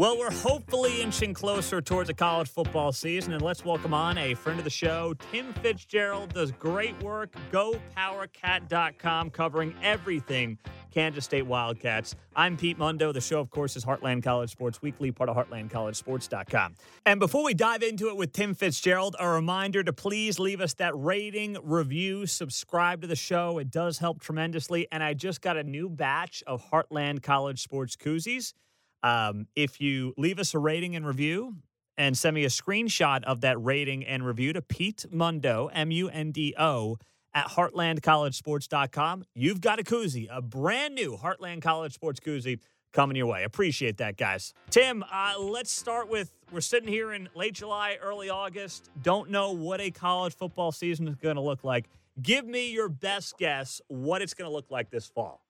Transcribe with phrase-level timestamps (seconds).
[0.00, 4.32] Well, we're hopefully inching closer towards the college football season, and let's welcome on a
[4.32, 5.12] friend of the show.
[5.30, 7.34] Tim Fitzgerald does great work.
[7.52, 10.56] GoPowerCat.com, covering everything
[10.90, 12.14] Kansas State Wildcats.
[12.34, 13.12] I'm Pete Mundo.
[13.12, 16.76] The show, of course, is Heartland College Sports Weekly, part of HeartlandCollegeSports.com.
[17.04, 20.72] And before we dive into it with Tim Fitzgerald, a reminder to please leave us
[20.74, 23.58] that rating, review, subscribe to the show.
[23.58, 24.88] It does help tremendously.
[24.90, 28.54] And I just got a new batch of Heartland College Sports koozies.
[29.02, 31.56] Um, if you leave us a rating and review
[31.96, 36.08] and send me a screenshot of that rating and review to Pete Mundo, M U
[36.08, 36.98] N D O,
[37.32, 42.58] at heartlandcollegesports.com, you've got a koozie, a brand new Heartland College Sports koozie
[42.92, 43.44] coming your way.
[43.44, 44.52] Appreciate that, guys.
[44.70, 48.90] Tim, uh, let's start with we're sitting here in late July, early August.
[49.02, 51.88] Don't know what a college football season is going to look like.
[52.20, 55.40] Give me your best guess what it's going to look like this fall.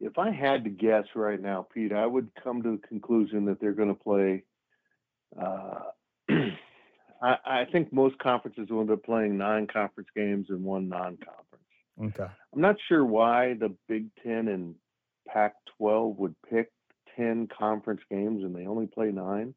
[0.00, 3.60] If I had to guess right now, Pete, I would come to the conclusion that
[3.60, 4.44] they're going to play.
[5.38, 5.80] Uh,
[7.22, 11.64] I, I, think most conferences will end up playing nine conference games and one non-conference.
[12.02, 12.32] Okay.
[12.54, 14.74] I'm not sure why the Big Ten and
[15.28, 16.70] Pac-12 would pick
[17.14, 19.54] ten conference games and they only play nine,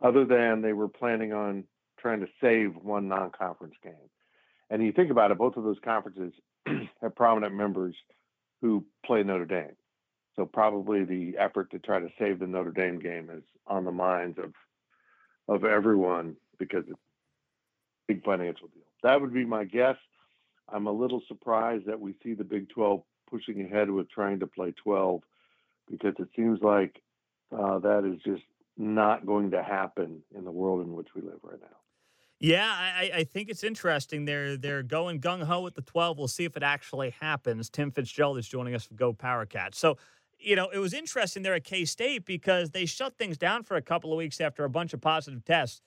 [0.00, 1.64] other than they were planning on
[1.98, 3.94] trying to save one non-conference game.
[4.70, 6.32] And you think about it, both of those conferences
[7.02, 7.96] have prominent members
[8.60, 9.76] who play Notre Dame.
[10.36, 13.92] So probably the effort to try to save the Notre Dame game is on the
[13.92, 14.52] minds of
[15.48, 18.82] of everyone because it's a big financial deal.
[19.02, 19.96] That would be my guess.
[20.68, 24.46] I'm a little surprised that we see the Big 12 pushing ahead with trying to
[24.46, 25.22] play 12
[25.88, 27.00] because it seems like
[27.56, 28.42] uh, that is just
[28.76, 31.76] not going to happen in the world in which we live right now.
[32.38, 34.26] Yeah, I, I think it's interesting.
[34.26, 36.18] They're they're going gung ho with the twelve.
[36.18, 37.70] We'll see if it actually happens.
[37.70, 39.74] Tim Fitzgerald is joining us from Go Power Cat.
[39.74, 39.96] So,
[40.38, 43.76] you know, it was interesting there at K State because they shut things down for
[43.76, 45.80] a couple of weeks after a bunch of positive tests.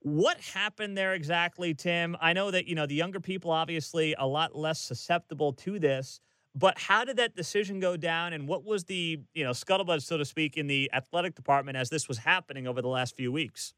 [0.00, 2.16] What happened there exactly, Tim?
[2.20, 6.20] I know that you know the younger people obviously a lot less susceptible to this.
[6.54, 10.16] But how did that decision go down, and what was the you know scuttlebutt, so
[10.18, 13.74] to speak, in the athletic department as this was happening over the last few weeks?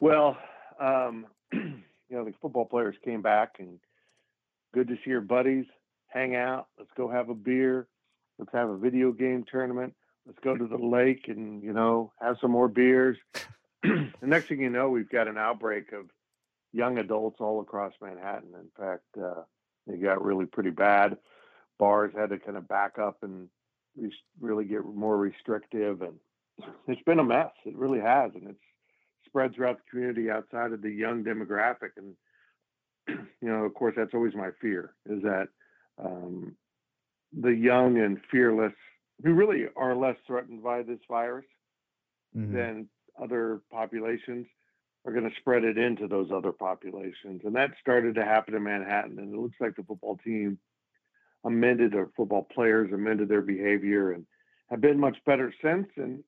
[0.00, 0.38] Well,
[0.80, 3.78] um, you know, the football players came back and
[4.72, 5.66] good to see your buddies,
[6.08, 7.86] hang out, let's go have a beer,
[8.38, 9.94] let's have a video game tournament,
[10.26, 13.18] let's go to the lake and, you know, have some more beers.
[13.82, 16.06] the next thing you know, we've got an outbreak of
[16.72, 18.54] young adults all across Manhattan.
[18.54, 19.42] In fact, uh,
[19.86, 21.18] it got really pretty bad.
[21.78, 23.48] Bars had to kind of back up and
[24.40, 26.14] really get more restrictive, and
[26.86, 27.50] it's been a mess.
[27.66, 28.58] It really has, and it's
[29.30, 31.90] spread throughout the community outside of the young demographic.
[31.96, 32.14] And,
[33.08, 35.48] you know, of course, that's always my fear is that
[36.02, 36.56] um,
[37.32, 38.72] the young and fearless,
[39.22, 41.46] who really are less threatened by this virus
[42.36, 42.54] mm-hmm.
[42.54, 42.88] than
[43.22, 44.46] other populations,
[45.06, 47.42] are going to spread it into those other populations.
[47.44, 49.18] And that started to happen in Manhattan.
[49.18, 50.58] And it looks like the football team
[51.44, 54.26] amended, their football players amended their behavior and
[54.68, 55.88] have been much better since.
[55.96, 56.22] And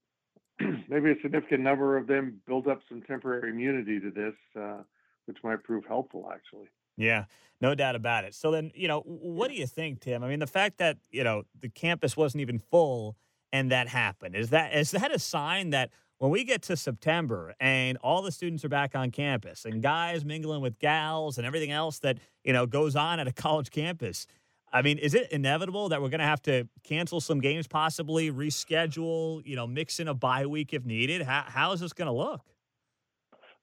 [0.88, 4.82] maybe a significant number of them build up some temporary immunity to this, uh,
[5.26, 6.68] which might prove helpful, actually.
[6.96, 7.24] Yeah,
[7.60, 8.34] no doubt about it.
[8.34, 10.22] So then, you know, what do you think, Tim?
[10.22, 13.16] I mean, the fact that you know the campus wasn't even full
[13.52, 17.54] and that happened is that is that a sign that when we get to September
[17.60, 21.70] and all the students are back on campus and guys mingling with gals and everything
[21.70, 24.26] else that you know goes on at a college campus,
[24.72, 28.30] I mean, is it inevitable that we're going to have to cancel some games, possibly
[28.32, 31.22] reschedule, you know, mix in a bye week if needed?
[31.22, 32.40] How, how is this going to look?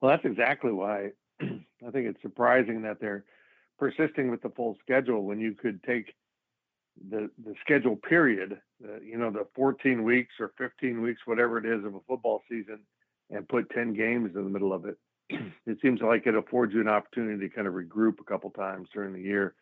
[0.00, 1.10] Well, that's exactly why
[1.42, 3.24] I think it's surprising that they're
[3.78, 6.14] persisting with the full schedule when you could take
[7.10, 11.64] the the schedule period, uh, you know, the 14 weeks or 15 weeks, whatever it
[11.64, 12.80] is of a football season,
[13.30, 14.96] and put 10 games in the middle of it.
[15.66, 18.88] it seems like it affords you an opportunity to kind of regroup a couple times
[18.92, 19.54] during the year.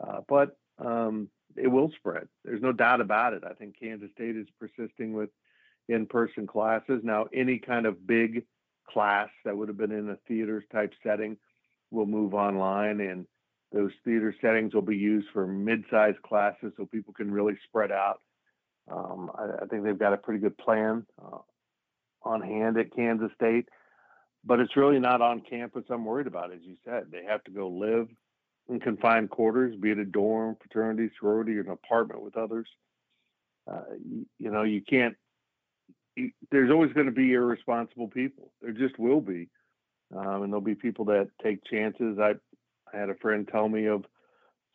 [0.00, 2.28] Uh, but um, it will spread.
[2.44, 3.42] There's no doubt about it.
[3.48, 5.30] I think Kansas State is persisting with
[5.88, 7.00] in-person classes.
[7.02, 8.44] Now, any kind of big
[8.88, 11.36] class that would have been in a theater type setting
[11.90, 13.26] will move online, and
[13.72, 18.20] those theater settings will be used for mid-sized classes so people can really spread out.
[18.90, 21.38] Um, I, I, think they've got a pretty good plan uh,
[22.22, 23.68] on hand at Kansas State,
[24.44, 25.84] but it's really not on campus.
[25.88, 27.04] I'm worried about, as you said.
[27.10, 28.08] They have to go live
[28.68, 32.66] in confined quarters, be it a dorm, fraternity, sorority, or an apartment with others.
[33.70, 35.16] Uh, you, you, know, you can't.
[36.16, 38.52] You, there's always going to be irresponsible people.
[38.62, 39.48] There just will be,
[40.14, 42.18] um, and there'll be people that take chances.
[42.18, 42.34] I,
[42.92, 44.04] I had a friend tell me of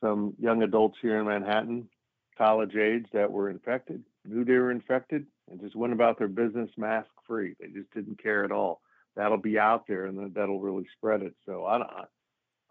[0.02, 1.90] some young adults here in Manhattan,
[2.38, 6.70] college age, that were infected knew they were infected and just went about their business
[6.78, 7.56] mask free.
[7.60, 8.82] They just didn't care at all.
[9.16, 11.34] That'll be out there, and that'll really spread it.
[11.46, 11.90] So I don't,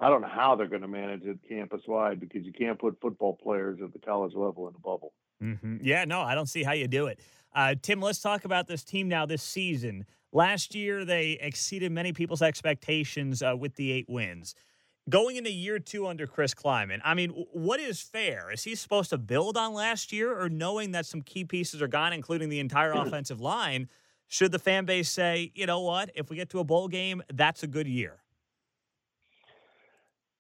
[0.01, 3.01] I don't know how they're going to manage it campus wide because you can't put
[3.01, 5.13] football players at the college level in a bubble.
[5.43, 5.79] Mm-hmm.
[5.83, 7.21] Yeah, no, I don't see how you do it.
[7.55, 10.05] Uh, Tim, let's talk about this team now this season.
[10.33, 14.55] Last year, they exceeded many people's expectations uh, with the eight wins.
[15.09, 18.53] Going into year two under Chris Klieman, I mean, what is fair?
[18.53, 21.89] Is he supposed to build on last year, or knowing that some key pieces are
[21.89, 23.89] gone, including the entire offensive line,
[24.27, 27.23] should the fan base say, you know what, if we get to a bowl game,
[27.33, 28.19] that's a good year?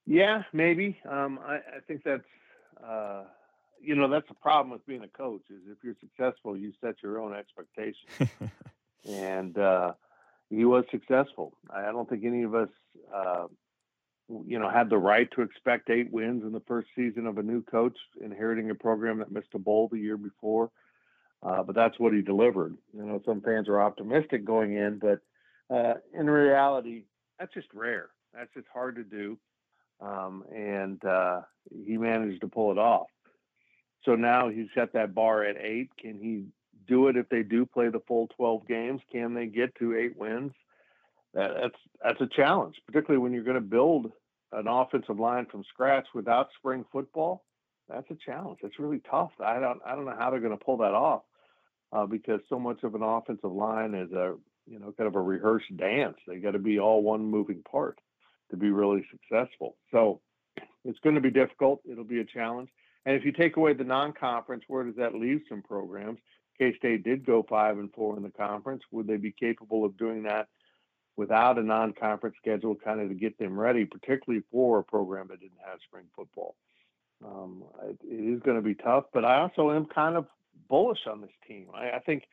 [0.08, 0.98] Yeah, maybe.
[1.06, 2.22] Um, I, I, think that's,
[2.82, 3.24] uh,
[3.78, 6.94] you know, that's the problem with being a coach is if you're successful, you set
[7.02, 8.30] your own expectations.
[9.06, 9.92] and uh,
[10.48, 11.52] he was successful.
[11.70, 12.70] I don't think any of us,
[13.14, 13.48] uh,
[14.46, 17.42] you know, had the right to expect eight wins in the first season of a
[17.42, 20.70] new coach inheriting a program that missed a bowl the year before.
[21.42, 22.78] Uh, but that's what he delivered.
[22.96, 25.20] You know, some fans are optimistic going in, but
[25.70, 27.04] uh, in reality,
[27.38, 28.08] that's just rare.
[28.32, 29.38] That's just hard to do,
[30.00, 31.40] um, and uh,
[31.84, 33.08] he managed to pull it off.
[34.04, 35.90] So now he's set that bar at eight.
[36.00, 36.44] Can he
[36.86, 39.00] do it if they do play the full 12 games?
[39.12, 40.52] Can they get to eight wins?
[41.34, 44.10] That, that's that's a challenge, particularly when you're going to build
[44.52, 47.44] an offensive line from scratch without spring football.
[47.88, 48.60] That's a challenge.
[48.62, 49.32] It's really tough.
[49.44, 51.22] I don't I don't know how they're going to pull that off
[51.92, 54.36] uh, because so much of an offensive line is a
[54.66, 56.16] you know kind of a rehearsed dance.
[56.26, 57.98] They got to be all one moving part
[58.50, 59.76] to be really successful.
[59.90, 60.20] So
[60.84, 61.80] it's going to be difficult.
[61.90, 62.70] It'll be a challenge.
[63.06, 66.18] And if you take away the non-conference, where does that leave some programs?
[66.58, 68.82] K State did go five and four in the conference.
[68.90, 70.48] Would they be capable of doing that
[71.16, 75.40] without a non-conference schedule, kind of to get them ready, particularly for a program that
[75.40, 76.56] didn't have spring football?
[77.24, 80.26] Um, it, it is going to be tough, but I also am kind of
[80.68, 81.68] bullish on this team.
[81.74, 82.24] I, I think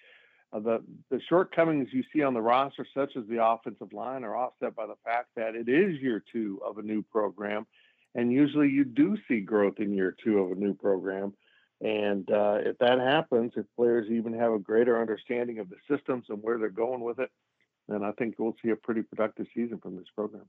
[0.59, 4.75] the the shortcomings you see on the roster, such as the offensive line, are offset
[4.75, 7.65] by the fact that it is year two of a new program,
[8.13, 11.33] and usually you do see growth in year two of a new program.
[11.81, 16.25] And uh, if that happens, if players even have a greater understanding of the systems
[16.29, 17.29] and where they're going with it,
[17.89, 20.45] then I think we'll see a pretty productive season from this program.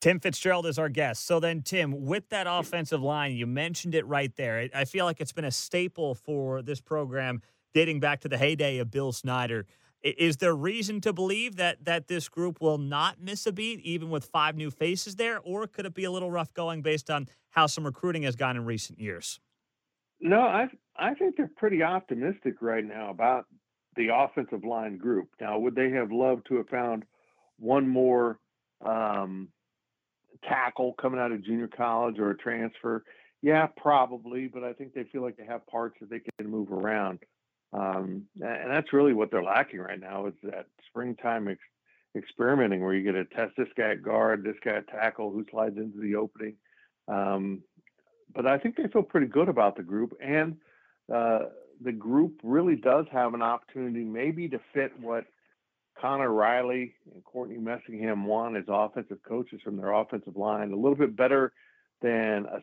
[0.00, 1.26] Tim Fitzgerald is our guest.
[1.26, 4.68] So then, Tim, with that offensive line, you mentioned it right there.
[4.74, 7.42] I feel like it's been a staple for this program
[7.74, 9.66] dating back to the heyday of Bill Snyder.
[10.02, 14.10] Is there reason to believe that that this group will not miss a beat, even
[14.10, 17.28] with five new faces there, or could it be a little rough going based on
[17.50, 19.40] how some recruiting has gone in recent years?
[20.20, 23.46] No, I I think they're pretty optimistic right now about
[23.96, 25.28] the offensive line group.
[25.40, 27.04] Now, would they have loved to have found
[27.58, 28.38] one more
[28.84, 29.48] um,
[30.48, 33.04] tackle coming out of junior college or a transfer?
[33.42, 36.72] Yeah, probably, but I think they feel like they have parts that they can move
[36.72, 37.20] around.
[37.72, 41.60] Um, and that's really what they're lacking right now is that springtime ex-
[42.16, 45.44] experimenting where you get to test this guy at guard, this guy at tackle, who
[45.50, 46.54] slides into the opening.
[47.08, 47.62] Um,
[48.34, 50.56] but I think they feel pretty good about the group, and
[51.12, 51.40] uh,
[51.82, 55.24] the group really does have an opportunity maybe to fit what
[56.00, 60.94] Conor Riley and Courtney Messingham won as offensive coaches from their offensive line a little
[60.94, 61.52] bit better
[62.00, 62.62] than a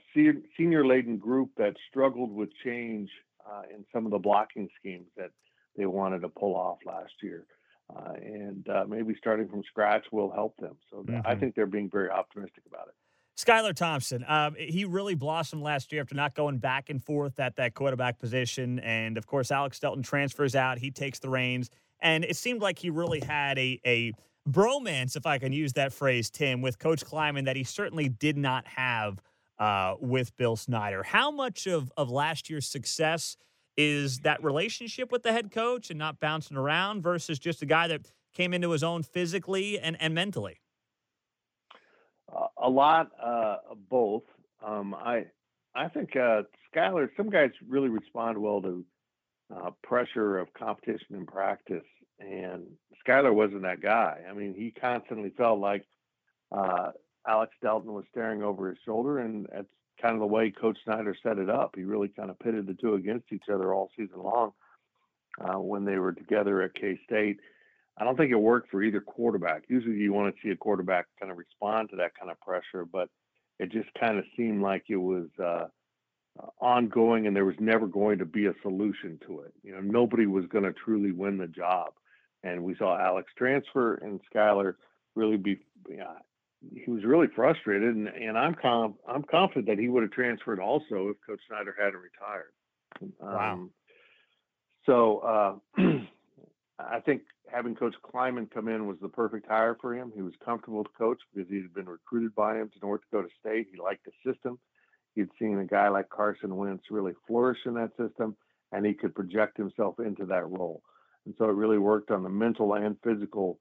[0.58, 3.10] senior laden group that struggled with change
[3.50, 5.32] uh, in some of the blocking schemes that
[5.78, 7.46] they wanted to pull off last year.
[7.96, 10.76] Uh, and uh, maybe starting from scratch will help them.
[10.90, 11.22] So mm-hmm.
[11.26, 12.96] I think they're being very optimistic about it.
[13.38, 17.58] Skylar Thompson, um, he really blossomed last year after not going back and forth at
[17.58, 18.80] that quarterback position.
[18.80, 20.80] And of course, Alex Delton transfers out.
[20.80, 21.70] He takes the reins.
[22.00, 24.14] And it seemed like he really had a, a
[24.50, 28.38] bromance, if I can use that phrase, Tim, with Coach Klieman that he certainly did
[28.38, 29.22] not have
[29.60, 31.04] uh, with Bill Snyder.
[31.04, 33.38] How much of, of last year's success
[33.78, 37.88] is that relationship with the head coach and not bouncing around versus just a guy
[37.88, 40.60] that came into his own physically and, and mentally?
[42.34, 44.24] Uh, a lot uh, of both.
[44.66, 45.26] Um, I
[45.76, 46.44] I think uh,
[46.74, 48.86] Skylar, some guys really respond well to
[49.56, 51.84] uh, pressure of competition and practice.
[52.20, 52.64] And
[53.06, 54.22] Skylar wasn't that guy.
[54.30, 55.86] I mean, he constantly felt like
[56.52, 56.92] uh,
[57.28, 59.68] Alex Delton was staring over his shoulder, and that's
[60.02, 61.74] kind of the way Coach Snyder set it up.
[61.76, 64.52] He really kind of pitted the two against each other all season long
[65.42, 67.40] uh, when they were together at K State.
[67.98, 69.64] I don't think it worked for either quarterback.
[69.70, 72.86] Usually, you want to see a quarterback kind of respond to that kind of pressure,
[72.86, 73.10] but
[73.58, 75.68] it just kind of seemed like it was uh,
[76.38, 79.54] uh, ongoing and there was never going to be a solution to it.
[79.64, 81.94] You know, nobody was going to truly win the job.
[82.44, 84.76] And we saw Alex transfer and Skylar
[85.16, 86.16] really be, yeah,
[86.74, 87.96] he was really frustrated.
[87.96, 91.76] And, and I'm, com- I'm confident that he would have transferred also if Coach Snyder
[91.78, 92.54] hadn't retired.
[93.20, 93.54] Wow.
[93.54, 93.72] Um,
[94.86, 95.20] So
[95.78, 95.82] uh,
[96.80, 100.12] I think having Coach Klieman come in was the perfect hire for him.
[100.16, 103.30] He was comfortable to coach because he had been recruited by him to North Dakota
[103.40, 103.68] State.
[103.72, 104.60] He liked the system.
[105.16, 108.36] He'd seen a guy like Carson Wentz really flourish in that system,
[108.72, 110.82] and he could project himself into that role.
[111.26, 113.60] And so it really worked on the mental and physical,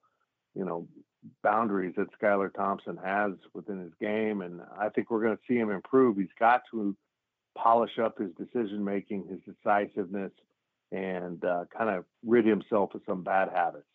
[0.55, 0.89] you know,
[1.43, 4.43] boundaries that Skylar Thompson has within his game.
[4.43, 6.17] And I think we're going to see him improve.
[6.17, 6.97] He's got to
[7.57, 10.33] polish up his decision making, his decisiveness,
[10.93, 13.87] and uh, kind of rid himself of some bad habits.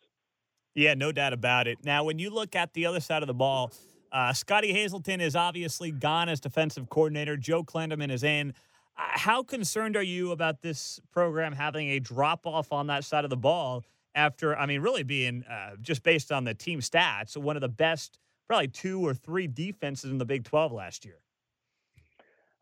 [0.76, 1.80] Yeah, no doubt about it.
[1.84, 3.72] Now, when you look at the other side of the ball,
[4.12, 7.38] uh, Scottie Hazelton is obviously gone as defensive coordinator.
[7.38, 8.54] Joe Klanderman is in.
[8.98, 13.24] Uh, how concerned are you about this program having a drop off on that side
[13.24, 13.84] of the ball
[14.20, 17.70] after, I mean, really being uh, just based on the team stats, one of the
[17.70, 21.20] best, probably two or three defenses in the Big 12 last year?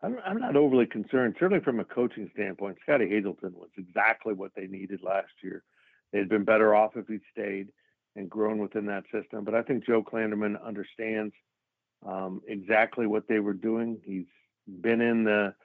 [0.04, 1.36] I'm, I'm not overly concerned.
[1.40, 5.64] Certainly from a coaching standpoint, Scottie Hazelton was exactly what they needed last year.
[6.14, 7.70] They'd been better off if he'd stayed
[8.16, 9.44] and grown within that system.
[9.44, 11.34] But I think Joe Klanderman understands
[12.06, 14.00] um, exactly what they were doing.
[14.06, 14.28] He's
[14.82, 15.56] been in the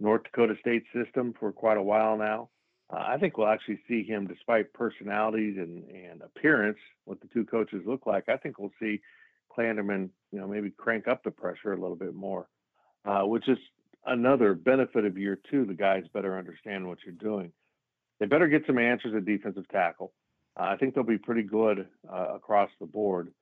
[0.00, 2.48] North Dakota State system for quite a while now.
[2.92, 7.44] Uh, I think we'll actually see him, despite personalities and, and appearance, what the two
[7.44, 8.28] coaches look like.
[8.28, 9.00] I think we'll see
[9.56, 12.48] Klanderman, you know, maybe crank up the pressure a little bit more,
[13.04, 13.58] uh, which is
[14.04, 15.64] another benefit of year two.
[15.64, 17.52] The guys better understand what you're doing.
[18.18, 20.12] They better get some answers at defensive tackle.
[20.58, 23.32] Uh, I think they'll be pretty good uh, across the board.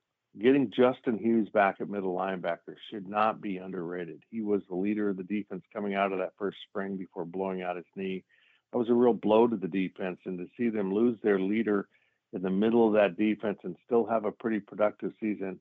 [0.41, 4.23] Getting Justin Hughes back at middle linebacker should not be underrated.
[4.29, 7.61] He was the leader of the defense coming out of that first spring before blowing
[7.61, 8.23] out his knee.
[8.71, 11.87] That was a real blow to the defense, and to see them lose their leader
[12.33, 15.59] in the middle of that defense and still have a pretty productive season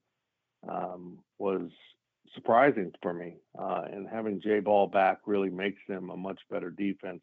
[0.69, 1.71] um, was
[2.35, 3.37] surprising for me.
[3.59, 7.21] Uh, and having Jay Ball back really makes them a much better defense.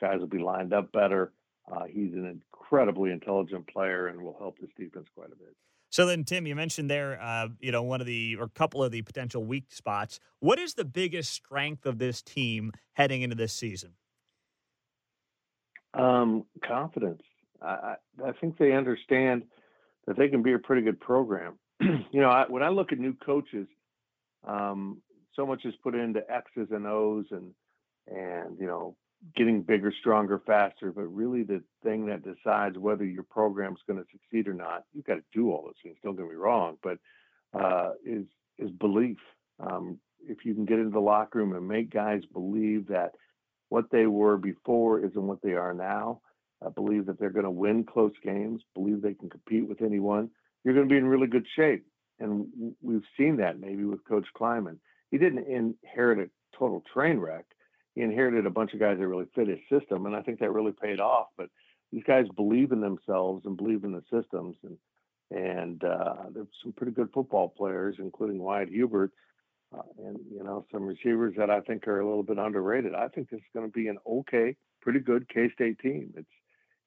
[0.00, 1.32] Guys will be lined up better.
[1.70, 5.54] Uh, he's an incredibly intelligent player and will help this defense quite a bit.
[5.90, 8.82] So then, Tim, you mentioned there, uh, you know, one of the or a couple
[8.82, 10.20] of the potential weak spots.
[10.38, 13.94] What is the biggest strength of this team heading into this season?
[15.94, 17.22] Um, confidence.
[17.62, 19.42] I, I think they understand
[20.06, 21.58] that they can be a pretty good program.
[21.80, 23.66] you know, I, when I look at new coaches,
[24.46, 25.02] um,
[25.34, 27.52] so much is put into X's and O's and
[28.06, 28.96] and you know
[29.36, 30.92] getting bigger, stronger, faster.
[30.92, 35.04] But really, the thing that decides whether your program's going to succeed or not, you've
[35.04, 35.98] got to do all those things.
[36.02, 36.98] Don't get me wrong, but
[37.54, 38.24] uh, is
[38.58, 39.18] is belief.
[39.60, 43.12] Um, if you can get into the locker room and make guys believe that
[43.70, 46.20] what they were before isn't what they are now,
[46.64, 50.28] I believe that they're going to win close games, believe they can compete with anyone,
[50.62, 51.86] you're going to be in really good shape
[52.20, 52.46] and
[52.82, 54.78] we've seen that maybe with Coach Klieman.
[55.10, 57.46] He didn't inherit a total train wreck.
[57.94, 60.52] He inherited a bunch of guys that really fit his system, and I think that
[60.52, 61.28] really paid off.
[61.36, 61.48] But
[61.90, 64.76] these guys believe in themselves and believe in the systems, and
[65.32, 69.12] and uh, there's some pretty good football players, including Wyatt Hubert,
[69.76, 72.94] uh, and you know some receivers that I think are a little bit underrated.
[72.94, 76.12] I think this is going to be an okay, pretty good K-State team.
[76.16, 76.28] It's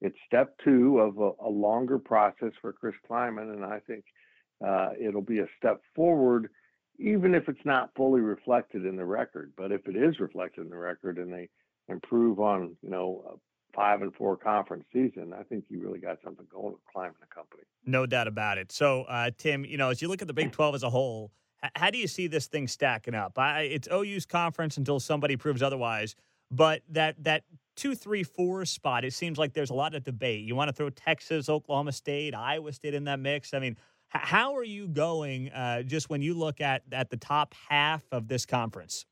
[0.01, 4.03] it's step two of a, a longer process for Chris Klieman, and I think
[4.65, 6.49] uh, it'll be a step forward,
[6.99, 9.53] even if it's not fully reflected in the record.
[9.55, 11.49] But if it is reflected in the record and they
[11.87, 16.17] improve on, you know, a five and four conference season, I think you really got
[16.21, 17.63] something going with Klieman the company.
[17.85, 18.73] No doubt about it.
[18.73, 21.31] So, uh, Tim, you know, as you look at the Big 12 as a whole,
[21.75, 23.37] how do you see this thing stacking up?
[23.39, 26.15] I, it's OU's conference until somebody proves otherwise.
[26.51, 27.43] But that that
[27.75, 30.43] two, three, four spot, it seems like there's a lot of debate.
[30.43, 33.53] You want to throw Texas, Oklahoma State, Iowa State in that mix.
[33.53, 33.77] I mean,
[34.09, 38.27] how are you going uh, just when you look at, at the top half of
[38.27, 39.05] this conference?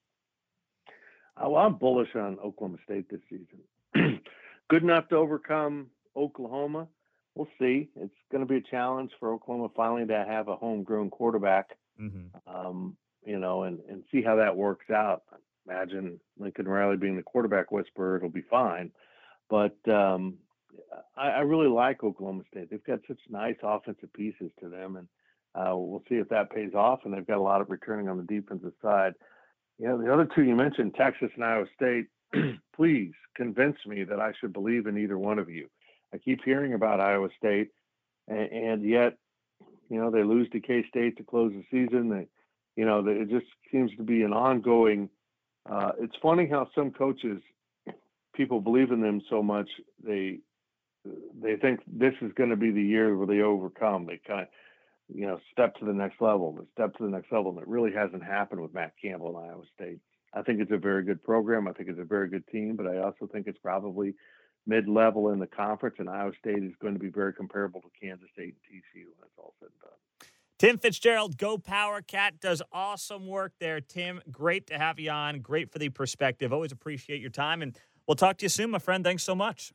[1.35, 4.21] Uh, well, I'm bullish on Oklahoma State this season.
[4.69, 6.87] Good enough to overcome Oklahoma.
[7.35, 7.89] We'll see.
[7.95, 11.69] It's going to be a challenge for Oklahoma finally to have a homegrown quarterback,
[12.01, 12.55] mm-hmm.
[12.55, 15.23] um, you know, and, and see how that works out.
[15.67, 18.91] Imagine Lincoln Riley being the quarterback whisperer, it'll be fine.
[19.49, 20.35] But um,
[21.15, 22.69] I, I really like Oklahoma State.
[22.69, 25.07] They've got such nice offensive pieces to them, and
[25.53, 27.01] uh, we'll see if that pays off.
[27.03, 29.13] And they've got a lot of returning on the defensive side.
[29.77, 32.07] You know, the other two you mentioned, Texas and Iowa State.
[32.75, 35.67] please convince me that I should believe in either one of you.
[36.13, 37.69] I keep hearing about Iowa State,
[38.27, 39.17] and, and yet,
[39.91, 42.09] you know, they lose to K State to close the season.
[42.09, 42.27] They,
[42.77, 45.09] you know, it just seems to be an ongoing.
[45.69, 47.41] Uh, it's funny how some coaches,
[48.33, 49.69] people believe in them so much,
[50.01, 50.39] they
[51.43, 54.05] they think this is going to be the year where they overcome.
[54.05, 54.47] They kind of,
[55.13, 57.51] you know, step to the next level, the step to the next level.
[57.51, 59.99] And it really hasn't happened with Matt Campbell and Iowa State.
[60.33, 61.67] I think it's a very good program.
[61.67, 64.13] I think it's a very good team, but I also think it's probably
[64.67, 68.29] mid-level in the conference, and Iowa State is going to be very comparable to Kansas
[68.33, 70.29] State and TCU when it's all said and done.
[70.59, 73.81] Tim Fitzgerald, Go Power Cat, does awesome work there.
[73.81, 75.39] Tim, great to have you on.
[75.39, 76.53] Great for the perspective.
[76.53, 77.75] Always appreciate your time, and
[78.07, 79.03] we'll talk to you soon, my friend.
[79.03, 79.73] Thanks so much.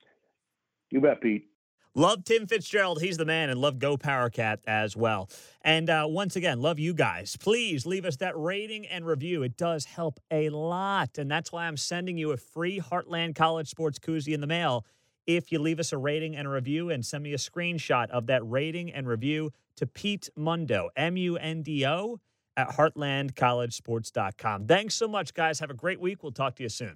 [0.91, 1.49] You bet, Pete.
[1.99, 3.01] Love Tim Fitzgerald.
[3.01, 5.31] He's the man, and love Go Power Cat as well.
[5.63, 7.39] And uh, once again, love you guys.
[7.39, 9.43] Please leave us that rating and review.
[9.43, 11.17] It does help a lot.
[11.17, 14.85] And that's why I'm sending you a free Heartland College Sports Koozie in the mail
[15.27, 18.27] if you leave us a rating and a review and send me a screenshot of
[18.27, 22.21] that rating and review to Pete Mundo, M U N D O,
[22.59, 24.67] at heartlandcollegesports.com.
[24.67, 25.61] Thanks so much, guys.
[25.61, 26.23] Have a great week.
[26.23, 26.95] We'll talk to you soon.